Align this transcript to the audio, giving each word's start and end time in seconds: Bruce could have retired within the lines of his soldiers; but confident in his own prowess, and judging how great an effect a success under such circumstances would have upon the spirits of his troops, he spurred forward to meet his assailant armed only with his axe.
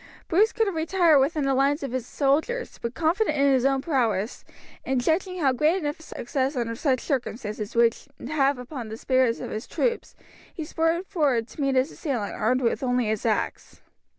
Bruce 0.27 0.51
could 0.51 0.65
have 0.65 0.75
retired 0.75 1.19
within 1.19 1.43
the 1.43 1.53
lines 1.53 1.83
of 1.83 1.91
his 1.91 2.07
soldiers; 2.07 2.79
but 2.81 2.95
confident 2.95 3.37
in 3.37 3.51
his 3.53 3.65
own 3.65 3.83
prowess, 3.83 4.43
and 4.83 4.99
judging 4.99 5.37
how 5.39 5.51
great 5.51 5.77
an 5.77 5.85
effect 5.85 5.99
a 6.01 6.15
success 6.15 6.55
under 6.55 6.73
such 6.75 7.01
circumstances 7.01 7.75
would 7.75 7.95
have 8.27 8.57
upon 8.57 8.89
the 8.89 8.97
spirits 8.97 9.39
of 9.39 9.51
his 9.51 9.67
troops, 9.67 10.15
he 10.51 10.65
spurred 10.65 11.05
forward 11.05 11.47
to 11.47 11.61
meet 11.61 11.75
his 11.75 11.91
assailant 11.91 12.33
armed 12.33 12.61
only 12.81 13.03
with 13.05 13.09
his 13.09 13.27
axe. 13.27 13.81